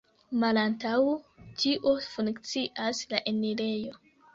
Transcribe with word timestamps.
Malantaŭ 0.43 0.93
tio 1.61 1.95
funkcias 2.09 3.07
la 3.15 3.25
enirejo. 3.35 3.99